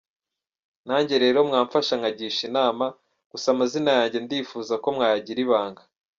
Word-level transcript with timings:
Nanjye 0.87 1.15
rero 1.23 1.37
mwamfasha 1.49 1.93
nkagisha 1.99 2.41
inama, 2.49 2.85
gusa 3.31 3.47
amazina 3.53 3.89
yanjye 3.97 4.17
ndifuza 4.25 4.73
ko 4.83 4.87
mwayagira 4.95 5.39
ibanga. 5.45 5.81